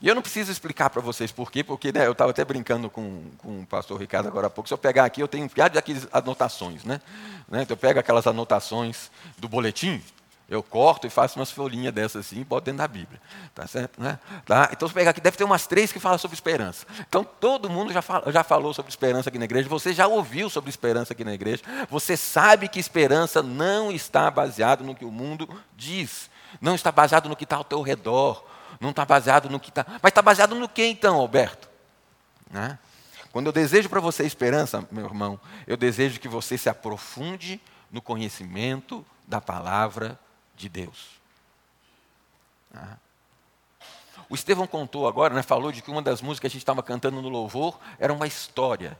[0.00, 2.90] E eu não preciso explicar para vocês por quê, porque né, eu estava até brincando
[2.90, 4.68] com, com o pastor Ricardo agora há pouco.
[4.68, 6.84] Se eu pegar aqui, eu tenho um de aquelas anotações.
[6.84, 7.00] Né?
[7.48, 7.62] né?
[7.62, 10.02] Então, eu pego aquelas anotações do boletim,
[10.48, 13.20] eu corto e faço umas folhinhas dessas assim e boto dentro da Bíblia.
[13.52, 14.00] Tá certo?
[14.00, 14.16] Né?
[14.44, 14.68] Tá?
[14.70, 16.86] Então, se pegar aqui, deve ter umas três que falam sobre esperança.
[17.00, 19.68] Então, todo mundo já, fala, já falou sobre esperança aqui na igreja.
[19.68, 21.64] Você já ouviu sobre esperança aqui na igreja.
[21.90, 26.30] Você sabe que esperança não está baseado no que o mundo diz.
[26.60, 28.44] Não está baseado no que está ao teu redor.
[28.80, 29.84] Não está baseado no que está.
[30.00, 31.68] Mas está baseado no que então, Alberto?
[32.48, 32.78] Né?
[33.32, 38.00] Quando eu desejo para você esperança, meu irmão, eu desejo que você se aprofunde no
[38.00, 40.16] conhecimento da palavra
[40.56, 41.08] de Deus.
[42.74, 42.96] Ah.
[44.28, 46.82] O Estevão contou agora, né, falou de que uma das músicas que a gente estava
[46.82, 48.98] cantando no louvor era uma história.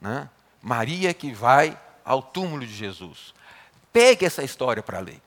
[0.00, 0.28] Né?
[0.62, 3.34] Maria que vai ao túmulo de Jesus.
[3.92, 5.20] Pegue essa história para ler.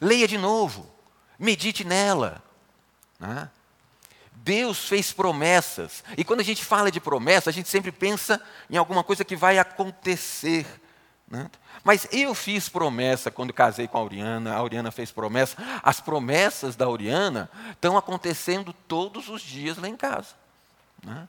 [0.00, 0.90] Leia de novo.
[1.38, 2.42] Medite nela.
[3.18, 3.48] Né?
[4.32, 6.04] Deus fez promessas.
[6.16, 9.34] E quando a gente fala de promessa, a gente sempre pensa em alguma coisa que
[9.34, 10.66] vai acontecer.
[11.34, 11.50] Né?
[11.82, 15.56] Mas eu fiz promessa quando casei com a Auriana, a Auriana fez promessa.
[15.82, 20.36] As promessas da Auriana estão acontecendo todos os dias lá em casa.
[21.02, 21.28] Né?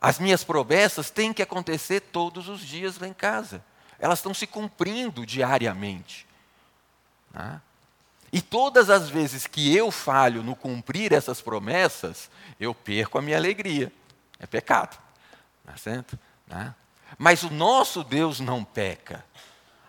[0.00, 3.64] As minhas promessas têm que acontecer todos os dias lá em casa.
[3.96, 6.26] Elas estão se cumprindo diariamente.
[7.32, 7.60] Né?
[8.32, 13.36] E todas as vezes que eu falho no cumprir essas promessas, eu perco a minha
[13.36, 13.92] alegria.
[14.40, 14.98] É pecado.
[15.64, 16.18] Tá certo?
[16.48, 16.74] Né?
[17.18, 19.24] Mas o nosso Deus não peca.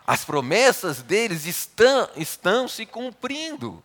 [0.05, 3.83] As promessas deles estão, estão se cumprindo.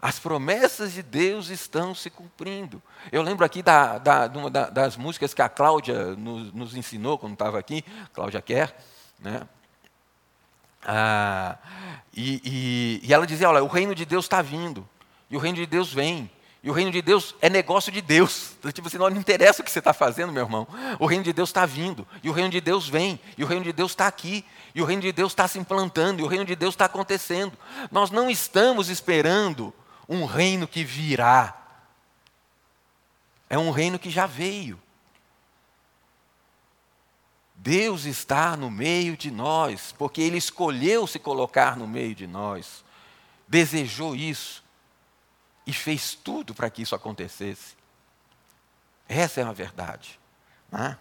[0.00, 2.80] As promessas de Deus estão se cumprindo.
[3.10, 7.18] Eu lembro aqui da, da, de uma das músicas que a Cláudia nos, nos ensinou
[7.18, 8.72] quando estava aqui, Cláudia Kerr,
[9.18, 9.42] né?
[10.84, 11.58] Ah,
[12.14, 14.88] e, e, e ela dizia: olha, o reino de Deus está vindo,
[15.28, 16.30] e o reino de Deus vem,
[16.66, 18.56] e o reino de Deus é negócio de Deus.
[18.74, 20.66] Tipo assim, não, não interessa o que você está fazendo, meu irmão.
[20.98, 23.62] O reino de Deus está vindo, e o reino de Deus vem, e o reino
[23.62, 26.44] de Deus está aqui, e o reino de Deus está se implantando, e o reino
[26.44, 27.56] de Deus está acontecendo.
[27.88, 29.72] Nós não estamos esperando
[30.08, 31.56] um reino que virá.
[33.48, 34.76] É um reino que já veio.
[37.54, 42.84] Deus está no meio de nós, porque Ele escolheu se colocar no meio de nós,
[43.46, 44.65] desejou isso
[45.66, 47.74] e fez tudo para que isso acontecesse.
[49.08, 50.18] Essa é a verdade.
[50.70, 50.96] Né?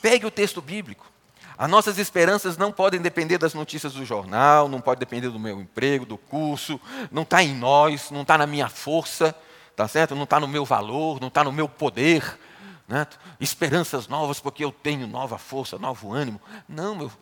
[0.00, 1.10] Pegue o texto bíblico.
[1.58, 5.60] As nossas esperanças não podem depender das notícias do jornal, não pode depender do meu
[5.60, 6.78] emprego, do curso,
[7.10, 9.34] não está em nós, não está na minha força,
[9.74, 10.14] tá certo?
[10.14, 12.38] Não está no meu valor, não está no meu poder.
[12.86, 13.06] Né?
[13.40, 16.40] Esperanças novas porque eu tenho nova força, novo ânimo.
[16.68, 17.12] Não, meu.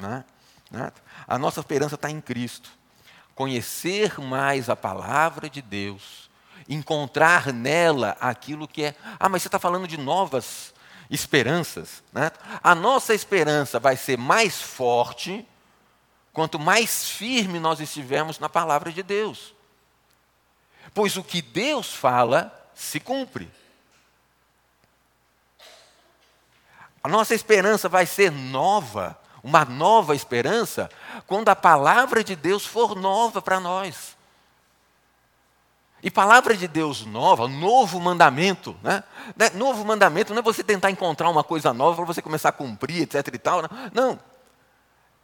[0.00, 0.24] Né?
[0.70, 0.92] Né?
[1.28, 2.70] A nossa esperança está em Cristo.
[3.34, 6.30] Conhecer mais a palavra de Deus,
[6.68, 8.94] encontrar nela aquilo que é.
[9.18, 10.74] Ah, mas você está falando de novas
[11.10, 12.02] esperanças.
[12.12, 12.30] Né?
[12.62, 15.46] A nossa esperança vai ser mais forte
[16.32, 19.54] quanto mais firme nós estivermos na palavra de Deus.
[20.94, 23.50] Pois o que Deus fala se cumpre.
[27.02, 30.90] A nossa esperança vai ser nova, uma nova esperança,
[31.26, 34.16] quando a palavra de Deus for nova para nós.
[36.02, 39.04] E palavra de Deus nova, novo mandamento, né?
[39.36, 39.50] né?
[39.50, 43.02] Novo mandamento não é você tentar encontrar uma coisa nova para você começar a cumprir,
[43.02, 43.62] etc e tal.
[43.62, 43.68] Não.
[43.92, 44.18] não.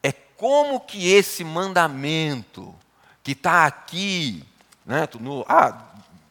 [0.02, 2.74] É como que esse mandamento
[3.22, 4.44] que está aqui,
[4.84, 5.82] né, no, ah,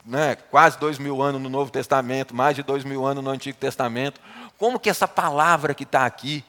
[0.06, 3.58] né, quase dois mil anos no Novo Testamento, mais de dois mil anos no Antigo
[3.58, 4.22] Testamento,
[4.58, 6.46] como que essa palavra que está aqui,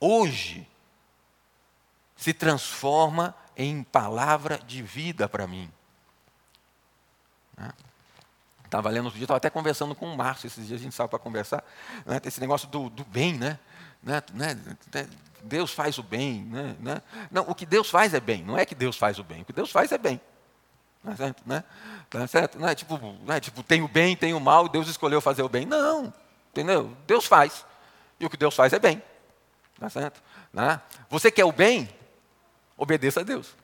[0.00, 0.66] hoje,
[2.16, 5.70] se transforma em palavra de vida para mim.
[8.64, 11.08] Estava lendo outro dia, estava até conversando com o Márcio, esses dias a gente saiu
[11.08, 11.64] para conversar,
[12.04, 12.20] né?
[12.24, 13.58] esse negócio do, do bem, né?
[14.02, 14.22] Né?
[14.34, 14.56] né?
[15.42, 16.42] Deus faz o bem.
[16.44, 16.76] Né?
[16.78, 17.02] né?
[17.30, 19.44] Não, o que Deus faz é bem, não é que Deus faz o bem, o
[19.44, 20.20] que Deus faz é bem.
[21.02, 21.42] Tá certo?
[21.46, 21.64] Né?
[22.10, 22.58] Tá certo?
[22.58, 25.42] Não é tipo, não é tipo, tem o bem, tem o mal, Deus escolheu fazer
[25.42, 25.64] o bem.
[25.64, 26.12] Não,
[26.50, 26.94] entendeu?
[27.06, 27.64] Deus faz.
[28.20, 29.02] E o que Deus faz é bem.
[29.78, 30.22] Tá certo?
[30.52, 30.80] Né?
[31.08, 31.88] Você quer o bem?
[32.76, 33.54] Obedeça a Deus.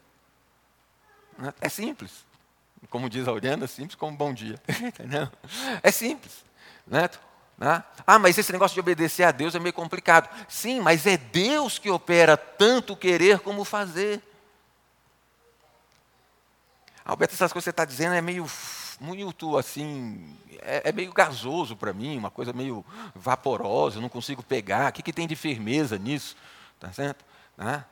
[1.36, 1.52] Né?
[1.60, 2.24] É simples.
[2.88, 4.60] Como diz a Oriana, simples como bom dia.
[5.82, 6.44] É simples.
[6.86, 7.08] Né?
[7.56, 7.82] Né?
[8.06, 10.28] Ah, mas esse negócio de obedecer a Deus é meio complicado.
[10.48, 14.22] Sim, mas é Deus que opera tanto querer como fazer.
[17.04, 18.46] Alberto, essas coisas que você está dizendo é meio
[19.00, 24.42] muito assim, é, é meio gasoso para mim, uma coisa meio vaporosa, eu não consigo
[24.42, 24.90] pegar.
[24.90, 26.36] O que, que tem de firmeza nisso?
[26.78, 27.24] Tá certo?
[27.56, 27.84] Né?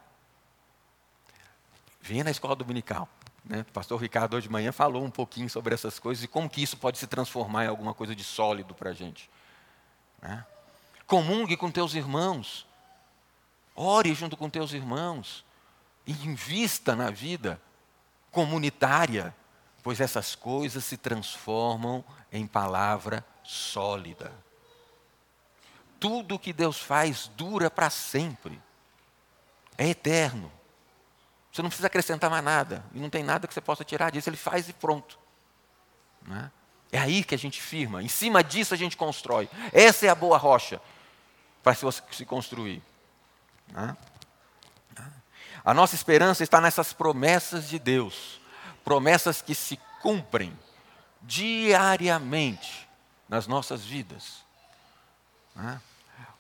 [2.25, 3.09] Na escola dominical.
[3.45, 3.61] Né?
[3.61, 6.63] O pastor Ricardo hoje de manhã falou um pouquinho sobre essas coisas e como que
[6.63, 9.31] isso pode se transformar em alguma coisa de sólido para a gente.
[10.21, 10.45] Né?
[11.07, 12.67] Comungue com teus irmãos.
[13.75, 15.45] Ore junto com teus irmãos.
[16.07, 17.61] Invista na vida
[18.31, 19.35] comunitária,
[19.83, 24.33] pois essas coisas se transformam em palavra sólida.
[25.99, 28.61] Tudo que Deus faz dura para sempre,
[29.77, 30.51] é eterno.
[31.53, 32.85] Você não precisa acrescentar mais nada.
[32.95, 34.29] E não tem nada que você possa tirar disso.
[34.29, 35.19] Ele faz e pronto.
[36.31, 36.97] É?
[36.97, 38.03] é aí que a gente firma.
[38.03, 39.49] Em cima disso a gente constrói.
[39.73, 40.81] Essa é a boa rocha
[41.63, 42.83] para se construir.
[43.77, 44.13] É?
[45.65, 48.42] A nossa esperança está nessas promessas de Deus.
[48.85, 50.57] Promessas que se cumprem
[51.23, 52.89] diariamente
[53.29, 54.43] nas nossas vidas.
[55.57, 55.79] É?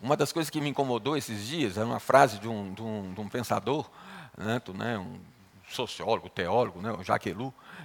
[0.00, 3.14] Uma das coisas que me incomodou esses dias é uma frase de um, de um,
[3.14, 3.88] de um pensador
[4.36, 5.20] né, né, um
[5.68, 7.34] sociólogo, teólogo, né, o Jacques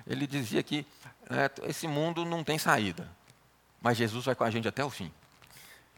[0.05, 0.85] ele dizia que
[1.29, 3.09] né, esse mundo não tem saída,
[3.81, 5.11] mas Jesus vai com a gente até o fim.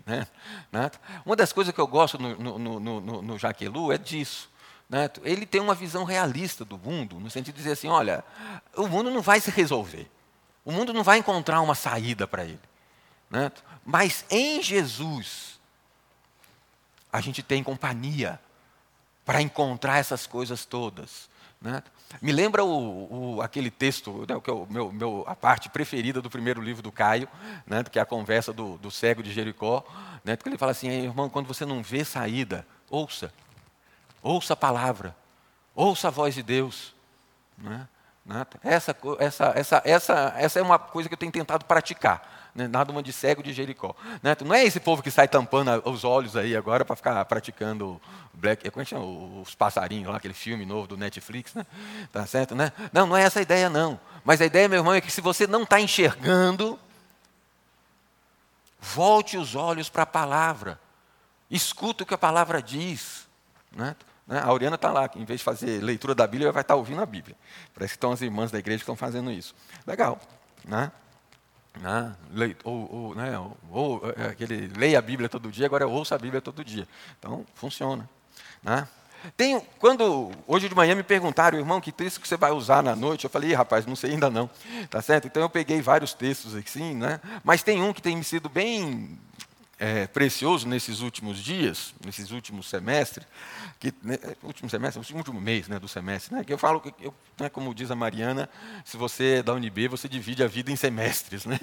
[0.05, 0.27] Né?
[0.71, 0.91] né?
[1.25, 4.49] Uma das coisas que eu gosto no, no, no, no Ellul é disso.
[4.89, 5.09] Né?
[5.23, 8.23] Ele tem uma visão realista do mundo, no sentido de dizer assim, olha,
[8.75, 10.09] o mundo não vai se resolver,
[10.65, 12.59] o mundo não vai encontrar uma saída para ele.
[13.29, 13.51] Né?
[13.85, 15.59] Mas em Jesus,
[17.13, 18.39] a gente tem companhia,
[19.29, 21.29] para encontrar essas coisas todas.
[21.61, 21.83] Né?
[22.19, 26.19] Me lembra o, o, aquele texto, né, que é o meu, meu, a parte preferida
[26.19, 27.27] do primeiro livro do Caio,
[27.67, 29.85] né, que é a conversa do, do cego de Jericó,
[30.25, 33.31] né, que ele fala assim, irmão, quando você não vê saída, ouça,
[34.21, 35.15] ouça a palavra,
[35.75, 36.93] ouça a voz de Deus.
[37.57, 37.87] Né?
[38.63, 42.51] Essa, essa, essa, essa, essa é uma coisa que eu tenho tentado praticar.
[42.53, 42.67] Né?
[42.67, 43.95] Nada uma de cego de Jericó.
[44.21, 44.35] Né?
[44.45, 47.99] Não é esse povo que sai tampando os olhos aí agora para ficar praticando
[48.33, 49.05] Black, como é que chama?
[49.05, 51.65] os passarinhos lá, aquele filme novo do Netflix, né?
[52.11, 52.71] Tá certo, né?
[52.93, 53.99] Não, não é essa a ideia não.
[54.23, 56.79] Mas a ideia, meu irmão, é que se você não está enxergando,
[58.79, 60.79] volte os olhos para a palavra.
[61.49, 63.27] Escuta o que a palavra diz.
[63.71, 63.95] Né?
[64.29, 64.39] Né?
[64.39, 67.01] A Auriana está lá, em vez de fazer leitura da Bíblia, vai estar tá ouvindo
[67.01, 67.35] a Bíblia.
[67.73, 69.55] Parece que estão as irmãs da igreja que estão fazendo isso.
[69.87, 70.19] Legal.
[70.63, 70.91] Né?
[71.81, 72.15] Né?
[72.63, 73.31] Ou, ou, né?
[73.71, 76.87] ou é, aquele leia a Bíblia todo dia, agora ouça a Bíblia todo dia.
[77.17, 78.07] Então, funciona.
[78.61, 78.87] Né?
[79.35, 82.95] Tem, quando hoje de manhã me perguntaram, irmão, que texto que você vai usar na
[82.95, 83.23] noite?
[83.23, 84.47] Eu falei, rapaz, não sei ainda não,
[84.91, 85.25] tá certo?
[85.25, 87.19] Então eu peguei vários textos assim, né?
[87.43, 89.19] Mas tem um que tem me sido bem
[89.79, 93.25] é, precioso nesses últimos dias, nesses últimos semestres,
[93.79, 97.13] que né, último semestre, último mês né, do semestre, né, que eu falo que, eu,
[97.39, 98.49] né, como diz a Mariana,
[98.83, 101.57] se você é da UNB, você divide a vida em semestres, né?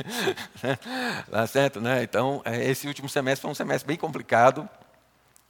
[1.30, 2.02] tá certo, né?
[2.02, 4.66] Então, é, esse último semestre foi um semestre bem complicado,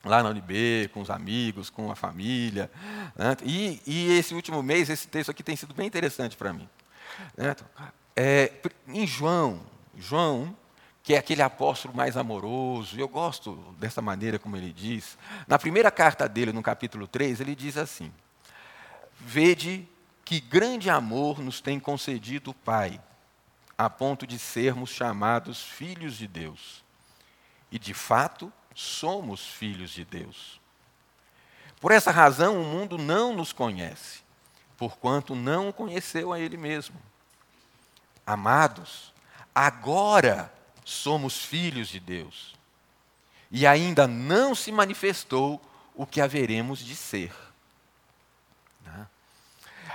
[0.05, 2.71] lá na UNB, com os amigos, com a família,
[3.17, 3.37] né?
[3.45, 6.69] e, e, esse último mês, esse texto aqui tem sido bem interessante para mim.
[7.37, 7.55] Né?
[8.15, 8.53] É,
[8.89, 9.61] em João,
[9.97, 10.57] João
[11.07, 12.99] que é aquele apóstolo mais amoroso.
[12.99, 15.17] Eu gosto dessa maneira como ele diz.
[15.47, 18.13] Na primeira carta dele, no capítulo 3, ele diz assim:
[19.21, 19.89] Vede
[20.25, 23.01] que grande amor nos tem concedido o Pai,
[23.79, 26.85] a ponto de sermos chamados filhos de Deus.
[27.71, 30.61] E de fato, somos filhos de Deus.
[31.81, 34.25] Por essa razão, o mundo não nos conhece,
[34.77, 37.01] porquanto não o conheceu a Ele mesmo.
[38.27, 39.15] Amados,
[39.55, 40.56] agora
[40.87, 42.55] somos filhos de Deus.
[43.51, 45.61] E ainda não se manifestou
[45.97, 47.35] o que haveremos de ser.
[48.85, 49.07] Né?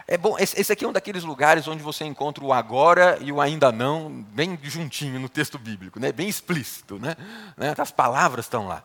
[0.06, 3.40] É bom, esse aqui é um daqueles lugares onde você encontra o agora e o
[3.40, 6.12] ainda não bem juntinho no texto bíblico, né?
[6.12, 7.00] bem explícito.
[7.00, 7.16] Né?
[7.56, 7.74] né?
[7.78, 8.84] As palavras estão lá.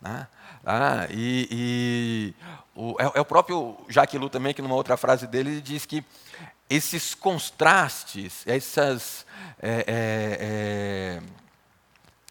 [0.00, 0.26] Né?
[0.66, 2.34] Ah, e, e
[2.74, 5.86] o, é, é, o próprio Jacques Lu também, que numa outra frase dele, ele diz
[5.86, 6.04] que
[6.68, 9.24] esses contrastes, essas.
[9.62, 11.43] É, é, é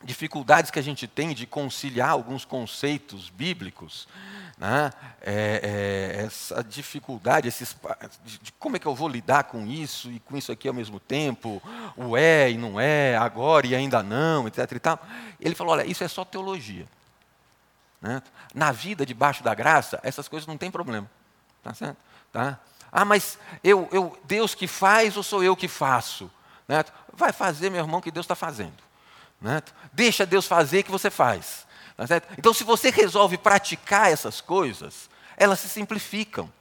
[0.03, 4.07] dificuldades que a gente tem de conciliar alguns conceitos bíblicos,
[4.57, 4.91] né?
[5.21, 7.75] é, é, essa dificuldade, esses,
[8.23, 10.73] de, de, como é que eu vou lidar com isso e com isso aqui ao
[10.73, 11.61] mesmo tempo,
[11.95, 14.71] o é e não é, agora e ainda não, etc.
[14.71, 14.99] E tal.
[15.39, 16.85] Ele falou: olha, isso é só teologia.
[18.01, 18.21] Né?
[18.53, 21.09] Na vida debaixo da graça, essas coisas não tem problema.
[21.63, 21.97] Tá certo?
[22.31, 22.59] Tá?
[22.91, 26.29] Ah, mas eu, eu, Deus que faz ou sou eu que faço?
[26.67, 26.83] Né?
[27.11, 28.83] Vai fazer, meu irmão, que Deus está fazendo.
[29.43, 29.61] Né?
[29.91, 31.67] Deixa Deus fazer que você faz.
[31.97, 32.05] Tá
[32.37, 36.51] então, se você resolve praticar essas coisas, elas se simplificam.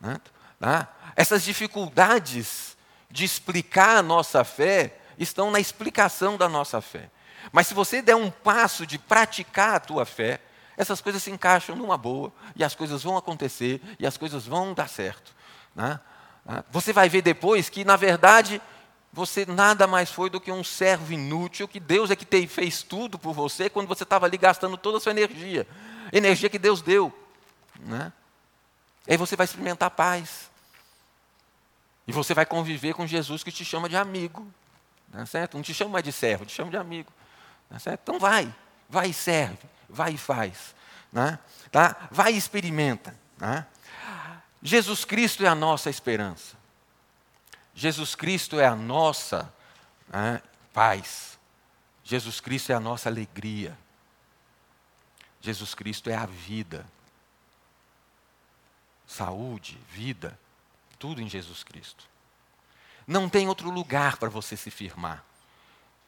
[0.00, 0.18] Né?
[0.60, 0.88] Tá?
[1.16, 2.76] Essas dificuldades
[3.10, 7.10] de explicar a nossa fé estão na explicação da nossa fé.
[7.52, 10.40] Mas se você der um passo de praticar a tua fé,
[10.76, 14.72] essas coisas se encaixam numa boa, e as coisas vão acontecer, e as coisas vão
[14.72, 15.34] dar certo.
[15.74, 16.00] Né?
[16.46, 16.64] Tá?
[16.70, 18.62] Você vai ver depois que, na verdade,
[19.14, 22.82] você nada mais foi do que um servo inútil, que Deus é que te, fez
[22.82, 25.68] tudo por você quando você estava ali gastando toda a sua energia.
[26.12, 27.16] Energia que Deus deu.
[27.78, 28.12] Né?
[29.06, 30.50] E aí você vai experimentar paz.
[32.08, 34.52] E você vai conviver com Jesus que te chama de amigo.
[35.12, 35.54] Não, certo?
[35.54, 37.12] não te chama mais de servo, te chama de amigo.
[37.70, 38.00] Não certo?
[38.02, 38.52] Então vai,
[38.88, 40.74] vai e serve, vai e faz.
[41.12, 41.38] Né?
[41.70, 42.08] Tá?
[42.10, 43.14] Vai e experimenta.
[43.38, 43.64] Né?
[44.60, 46.63] Jesus Cristo é a nossa esperança.
[47.74, 49.52] Jesus Cristo é a nossa
[50.08, 50.40] né,
[50.72, 51.38] paz.
[52.04, 53.76] Jesus Cristo é a nossa alegria.
[55.40, 56.86] Jesus Cristo é a vida.
[59.06, 60.38] Saúde, vida,
[60.98, 62.04] tudo em Jesus Cristo.
[63.06, 65.24] Não tem outro lugar para você se firmar.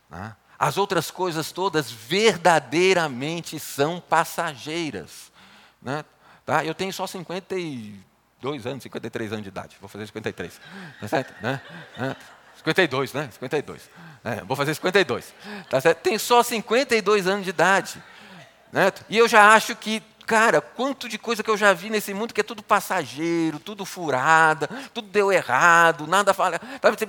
[0.08, 0.34] Né?
[0.58, 5.30] As outras coisas todas verdadeiramente são passageiras.
[5.82, 6.04] Né?
[6.44, 6.64] Tá?
[6.64, 8.00] Eu tenho só 50 e
[8.40, 9.76] dois anos, 53 anos de idade.
[9.80, 10.60] Vou fazer 53.
[11.00, 11.34] Tá certo?
[11.42, 11.60] Né?
[12.58, 13.28] 52, né?
[13.32, 13.90] 52.
[14.24, 15.34] É, vou fazer 52.
[15.70, 15.98] Tá certo?
[16.00, 18.02] Tem só 52 anos de idade.
[18.72, 18.92] Né?
[19.08, 22.34] E eu já acho que, cara, quanto de coisa que eu já vi nesse mundo
[22.34, 26.60] que é tudo passageiro, tudo furada, tudo deu errado, nada fala.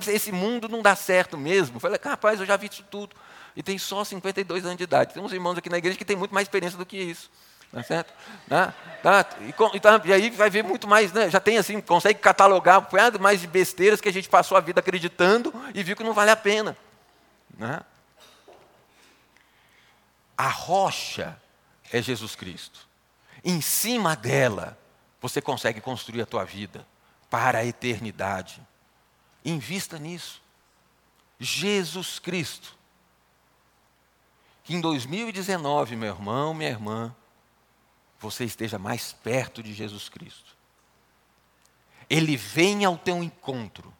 [0.06, 1.80] Esse mundo não dá certo mesmo.
[1.80, 3.16] Falei, rapaz, eu já vi isso tudo.
[3.56, 5.12] E tem só 52 anos de idade.
[5.12, 7.28] Tem uns irmãos aqui na igreja que tem muito mais experiência do que isso.
[7.70, 8.12] Tá certo?
[8.46, 8.72] Né?
[9.02, 9.26] Tá?
[9.74, 11.28] E, tá, e, aí vai ver muito mais, né?
[11.30, 14.60] já tem assim, consegue catalogar um punhado mais de besteiras que a gente passou a
[14.60, 16.76] vida acreditando e viu que não vale a pena.
[17.56, 17.80] Né?
[20.36, 21.40] A rocha
[21.92, 22.88] é Jesus Cristo.
[23.44, 24.78] Em cima dela,
[25.20, 26.86] você consegue construir a tua vida
[27.28, 28.60] para a eternidade.
[29.44, 30.40] Invista nisso.
[31.38, 32.76] Jesus Cristo.
[34.64, 37.14] Que em 2019, meu irmão, minha irmã,
[38.18, 40.56] você esteja mais perto de Jesus Cristo.
[42.08, 43.94] Ele vem ao teu encontro,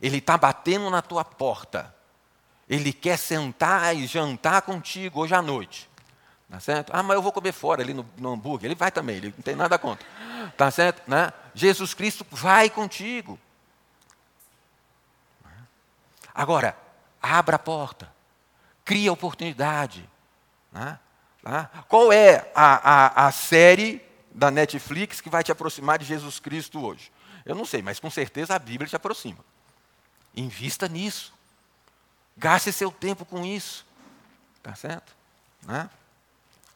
[0.00, 1.94] ele está batendo na tua porta,
[2.68, 5.88] ele quer sentar e jantar contigo hoje à noite.
[6.52, 6.90] Tá certo?
[6.94, 8.66] Ah, mas eu vou comer fora ali no, no hambúrguer.
[8.66, 10.06] Ele vai também, ele não tem nada contra.
[10.54, 11.02] Tá certo?
[11.08, 11.32] Né?
[11.54, 13.38] Jesus Cristo vai contigo.
[16.34, 16.76] Agora,
[17.22, 18.12] abra a porta,
[18.84, 20.06] cria oportunidade.
[20.70, 20.98] Né?
[21.42, 21.70] Tá?
[21.88, 26.84] Qual é a, a, a série da Netflix que vai te aproximar de Jesus Cristo
[26.84, 27.10] hoje?
[27.44, 29.44] Eu não sei, mas com certeza a Bíblia te aproxima.
[30.34, 31.34] Invista nisso.
[32.36, 33.84] Gaste seu tempo com isso.
[34.62, 35.12] Tá certo?
[35.66, 35.90] Né?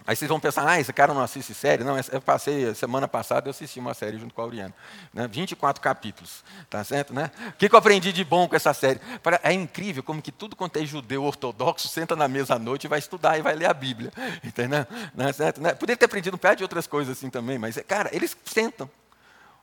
[0.07, 1.83] Aí vocês vão pensar, ah, esse cara não assiste série?
[1.83, 4.73] Não, eu passei, semana passada eu assisti uma série junto com a Auriana.
[5.13, 5.27] Né?
[5.27, 7.13] 24 capítulos, tá certo?
[7.13, 7.31] Né?
[7.49, 9.01] O que, eu aprendi de bom com essa série?
[9.43, 12.89] É incrível como que tudo quanto é judeu ortodoxo senta na mesa à noite e
[12.89, 14.13] vai estudar e vai ler a Bíblia.
[14.45, 14.87] Entendeu?
[15.13, 15.61] Não é certo?
[15.61, 15.75] Né?
[15.75, 18.89] Poderia ter aprendido um pé de outras coisas assim também, mas, cara, eles sentam.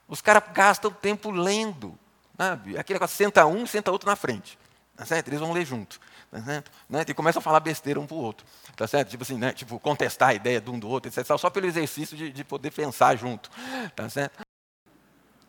[0.06, 1.98] Os caras gastam tempo lendo.
[2.36, 2.76] Sabe?
[2.76, 4.58] Aquele negócio, senta um, senta outro na frente.
[4.94, 5.28] Tá certo?
[5.28, 5.98] Eles vão ler junto.
[6.34, 6.72] Tá certo?
[6.88, 7.04] Né?
[7.06, 8.44] E começam a falar besteira um para o outro.
[8.74, 9.08] Tá certo?
[9.08, 9.52] Tipo assim, né?
[9.52, 11.24] tipo, contestar a ideia de um do outro, etc.
[11.38, 13.48] Só pelo exercício de, de poder pensar junto.
[13.94, 14.42] Tá certo?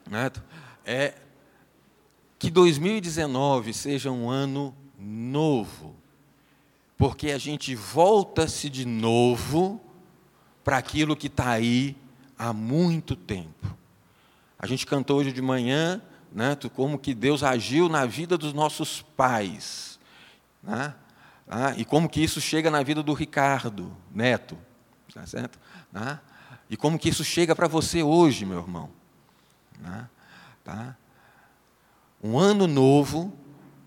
[0.07, 0.43] certo?
[0.85, 1.15] É
[2.37, 5.95] que 2019 seja um ano novo.
[6.95, 9.81] Porque a gente volta-se de novo
[10.63, 11.97] para aquilo que está aí
[12.37, 13.75] há muito tempo.
[14.59, 15.99] A gente cantou hoje de manhã
[16.31, 19.94] né, como que Deus agiu na vida dos nossos pais.
[20.65, 20.93] Né?
[21.47, 24.57] Ah, e como que isso chega na vida do Ricardo Neto.
[25.13, 25.59] Tá certo?
[25.91, 26.19] Né?
[26.69, 28.89] E como que isso chega para você hoje, meu irmão.
[29.79, 30.09] Né?
[30.63, 30.97] Tá?
[32.23, 33.37] Um ano novo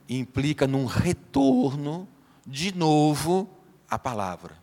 [0.08, 2.08] implica num retorno
[2.46, 3.50] de novo
[3.90, 4.56] à palavra.